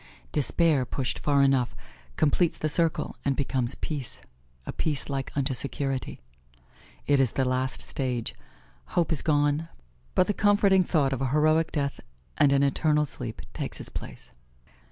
Despair 0.31 0.83
pushed 0.83 1.19
far 1.19 1.43
enough 1.43 1.75
completes 2.15 2.57
the 2.57 2.67
circle 2.69 3.15
and 3.23 3.35
becomes 3.35 3.75
peace 3.75 4.19
a 4.65 4.73
peace 4.73 5.09
like 5.11 5.31
unto 5.37 5.53
security. 5.53 6.19
It 7.05 7.19
is 7.19 7.33
the 7.33 7.45
last 7.45 7.81
stage: 7.81 8.33
hope 8.97 9.11
is 9.11 9.21
gone, 9.21 9.67
but 10.15 10.25
the 10.25 10.33
comforting 10.33 10.83
thought 10.83 11.13
of 11.13 11.19
heroic 11.19 11.71
death 11.71 11.99
and 12.35 12.51
an 12.51 12.63
eternal 12.63 13.05
sleep 13.05 13.43
takes 13.53 13.79
its 13.79 13.89
place. 13.89 14.31